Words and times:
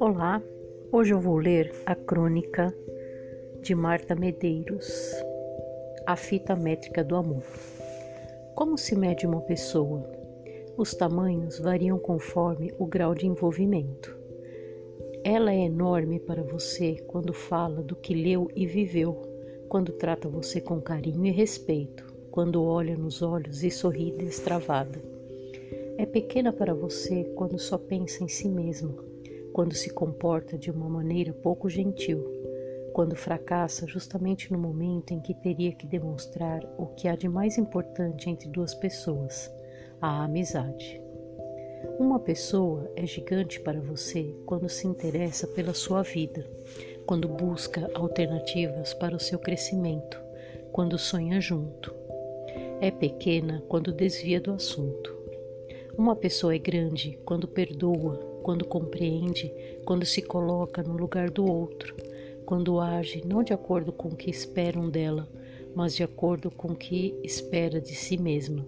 Olá, 0.00 0.42
hoje 0.90 1.12
eu 1.12 1.20
vou 1.20 1.36
ler 1.36 1.74
a 1.84 1.94
crônica 1.94 2.74
de 3.60 3.74
Marta 3.74 4.14
Medeiros, 4.14 5.12
A 6.06 6.16
Fita 6.16 6.56
Métrica 6.56 7.04
do 7.04 7.16
Amor. 7.16 7.42
Como 8.54 8.78
se 8.78 8.96
mede 8.96 9.26
uma 9.26 9.42
pessoa? 9.42 10.10
Os 10.76 10.94
tamanhos 10.94 11.58
variam 11.58 11.98
conforme 11.98 12.72
o 12.78 12.86
grau 12.86 13.14
de 13.14 13.26
envolvimento. 13.26 14.16
Ela 15.22 15.52
é 15.52 15.66
enorme 15.66 16.18
para 16.18 16.42
você 16.42 16.96
quando 17.06 17.34
fala 17.34 17.82
do 17.82 17.94
que 17.94 18.14
leu 18.14 18.48
e 18.56 18.66
viveu, 18.66 19.20
quando 19.68 19.92
trata 19.92 20.28
você 20.28 20.60
com 20.60 20.80
carinho 20.80 21.26
e 21.26 21.30
respeito, 21.30 22.07
quando 22.30 22.62
olha 22.62 22.96
nos 22.96 23.22
olhos 23.22 23.62
e 23.62 23.70
sorri 23.70 24.12
destravada. 24.12 25.00
É 25.96 26.06
pequena 26.06 26.52
para 26.52 26.74
você 26.74 27.24
quando 27.34 27.58
só 27.58 27.76
pensa 27.76 28.22
em 28.22 28.28
si 28.28 28.48
mesma, 28.48 28.94
quando 29.52 29.74
se 29.74 29.90
comporta 29.90 30.56
de 30.56 30.70
uma 30.70 30.88
maneira 30.88 31.32
pouco 31.32 31.68
gentil, 31.68 32.24
quando 32.92 33.16
fracassa 33.16 33.86
justamente 33.86 34.52
no 34.52 34.58
momento 34.58 35.12
em 35.12 35.20
que 35.20 35.34
teria 35.34 35.72
que 35.72 35.86
demonstrar 35.86 36.64
o 36.78 36.86
que 36.86 37.08
há 37.08 37.16
de 37.16 37.28
mais 37.28 37.58
importante 37.58 38.30
entre 38.30 38.48
duas 38.48 38.74
pessoas 38.74 39.50
a 40.00 40.24
amizade. 40.24 41.00
Uma 41.98 42.20
pessoa 42.20 42.90
é 42.96 43.06
gigante 43.06 43.60
para 43.60 43.80
você 43.80 44.34
quando 44.46 44.68
se 44.68 44.86
interessa 44.86 45.46
pela 45.46 45.74
sua 45.74 46.02
vida, 46.02 46.44
quando 47.06 47.28
busca 47.28 47.90
alternativas 47.94 48.94
para 48.94 49.16
o 49.16 49.20
seu 49.20 49.38
crescimento, 49.38 50.20
quando 50.72 50.98
sonha 50.98 51.40
junto. 51.40 51.94
É 52.80 52.92
pequena 52.92 53.60
quando 53.68 53.92
desvia 53.92 54.40
do 54.40 54.52
assunto. 54.52 55.12
Uma 55.96 56.14
pessoa 56.14 56.54
é 56.54 56.58
grande 56.58 57.18
quando 57.24 57.48
perdoa, 57.48 58.18
quando 58.44 58.64
compreende, 58.64 59.52
quando 59.84 60.06
se 60.06 60.22
coloca 60.22 60.80
no 60.80 60.96
lugar 60.96 61.28
do 61.28 61.44
outro, 61.44 61.96
quando 62.46 62.78
age 62.78 63.20
não 63.26 63.42
de 63.42 63.52
acordo 63.52 63.92
com 63.92 64.10
o 64.10 64.16
que 64.16 64.30
esperam 64.30 64.88
dela, 64.88 65.28
mas 65.74 65.96
de 65.96 66.04
acordo 66.04 66.52
com 66.52 66.68
o 66.68 66.76
que 66.76 67.18
espera 67.24 67.80
de 67.80 67.96
si 67.96 68.16
mesma. 68.16 68.64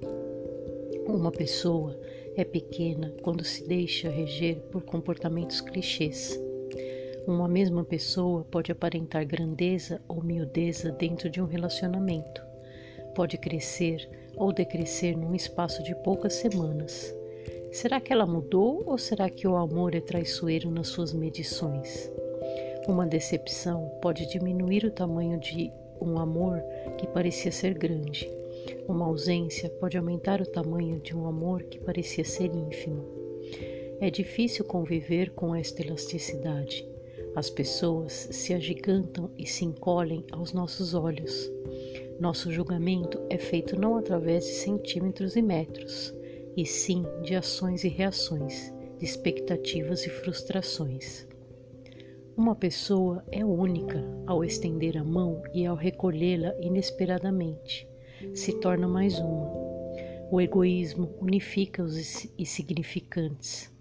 Uma 1.06 1.30
pessoa 1.30 1.96
é 2.36 2.44
pequena 2.44 3.14
quando 3.22 3.44
se 3.44 3.64
deixa 3.64 4.10
reger 4.10 4.56
por 4.72 4.82
comportamentos 4.82 5.60
clichês. 5.60 6.36
Uma 7.28 7.46
mesma 7.46 7.84
pessoa 7.84 8.44
pode 8.50 8.72
aparentar 8.72 9.24
grandeza 9.24 10.00
ou 10.08 10.20
miudeza 10.20 10.90
dentro 10.90 11.30
de 11.30 11.40
um 11.40 11.46
relacionamento. 11.46 12.49
Pode 13.20 13.36
crescer 13.36 14.08
ou 14.34 14.50
decrescer 14.50 15.14
num 15.14 15.34
espaço 15.34 15.82
de 15.82 15.94
poucas 15.96 16.32
semanas. 16.32 17.14
Será 17.70 18.00
que 18.00 18.14
ela 18.14 18.24
mudou 18.24 18.82
ou 18.86 18.96
será 18.96 19.28
que 19.28 19.46
o 19.46 19.56
amor 19.56 19.94
é 19.94 20.00
traiçoeiro 20.00 20.70
nas 20.70 20.88
suas 20.88 21.12
medições? 21.12 22.10
Uma 22.88 23.06
decepção 23.06 23.90
pode 24.00 24.26
diminuir 24.30 24.86
o 24.86 24.90
tamanho 24.90 25.38
de 25.38 25.70
um 26.00 26.18
amor 26.18 26.62
que 26.96 27.06
parecia 27.08 27.52
ser 27.52 27.74
grande 27.74 28.26
uma 28.88 29.06
ausência 29.06 29.68
pode 29.68 29.96
aumentar 29.96 30.40
o 30.40 30.46
tamanho 30.46 30.98
de 31.00 31.16
um 31.16 31.26
amor 31.26 31.62
que 31.64 31.78
parecia 31.78 32.24
ser 32.24 32.50
ínfimo. 32.54 33.04
É 34.00 34.10
difícil 34.10 34.64
conviver 34.64 35.30
com 35.30 35.54
esta 35.54 35.82
elasticidade. 35.82 36.88
As 37.36 37.48
pessoas 37.48 38.28
se 38.32 38.52
agigantam 38.52 39.30
e 39.38 39.46
se 39.46 39.64
encolhem 39.64 40.24
aos 40.32 40.52
nossos 40.52 40.94
olhos. 40.94 41.50
Nosso 42.20 42.52
julgamento 42.52 43.18
é 43.30 43.38
feito 43.38 43.80
não 43.80 43.96
através 43.96 44.44
de 44.44 44.50
centímetros 44.50 45.36
e 45.36 45.40
metros, 45.40 46.14
e 46.54 46.66
sim 46.66 47.02
de 47.22 47.34
ações 47.34 47.82
e 47.82 47.88
reações, 47.88 48.70
de 48.98 49.06
expectativas 49.06 50.04
e 50.04 50.10
frustrações. 50.10 51.26
Uma 52.36 52.54
pessoa 52.54 53.24
é 53.32 53.42
única 53.42 54.04
ao 54.26 54.44
estender 54.44 54.98
a 54.98 55.02
mão 55.02 55.42
e 55.54 55.64
ao 55.64 55.74
recolhê-la 55.74 56.54
inesperadamente 56.60 57.88
se 58.34 58.52
torna 58.60 58.86
mais 58.86 59.18
uma. 59.18 59.50
O 60.30 60.42
egoísmo 60.42 61.14
unifica 61.22 61.82
os 61.82 62.28
insignificantes. 62.38 63.72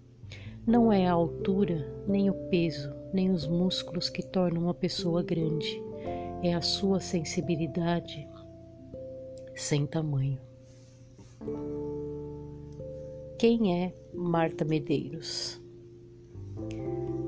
Não 0.66 0.90
é 0.90 1.06
a 1.06 1.12
altura, 1.12 1.86
nem 2.08 2.30
o 2.30 2.34
peso, 2.48 2.90
nem 3.12 3.30
os 3.30 3.46
músculos 3.46 4.08
que 4.08 4.22
tornam 4.22 4.62
uma 4.62 4.74
pessoa 4.74 5.22
grande. 5.22 5.89
É 6.42 6.54
a 6.54 6.62
sua 6.62 7.00
sensibilidade 7.00 8.26
sem 9.54 9.86
tamanho. 9.86 10.38
Quem 13.38 13.84
é 13.84 13.94
Marta 14.14 14.64
Medeiros? 14.64 15.60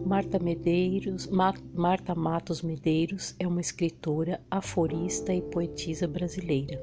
Marta 0.07 0.39
Medeiros, 0.39 1.29
Marta 1.29 2.15
Matos 2.15 2.63
Medeiros 2.63 3.35
é 3.39 3.47
uma 3.47 3.61
escritora, 3.61 4.41
aforista 4.51 5.35
e 5.35 5.43
poetisa 5.43 6.09
brasileira. 6.09 6.83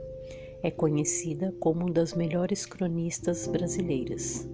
É 0.62 0.70
conhecida 0.70 1.52
como 1.60 1.82
uma 1.82 1.92
das 1.92 2.14
melhores 2.14 2.64
cronistas 2.64 3.48
brasileiras. 3.48 4.48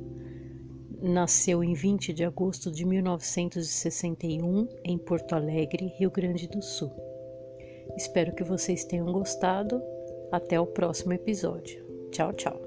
Nasceu 1.02 1.62
em 1.62 1.74
20 1.74 2.14
de 2.14 2.24
agosto 2.24 2.72
de 2.72 2.85
1961 2.85 4.69
em 4.81 4.97
Porto 4.97 5.35
Alegre, 5.35 5.94
Rio 5.97 6.09
Grande 6.09 6.47
do 6.47 6.62
Sul. 6.62 7.15
Espero 7.96 8.34
que 8.34 8.44
vocês 8.44 8.84
tenham 8.84 9.12
gostado. 9.12 9.81
Até 10.31 10.59
o 10.59 10.66
próximo 10.66 11.13
episódio. 11.13 11.85
Tchau, 12.12 12.34
tchau. 12.34 12.65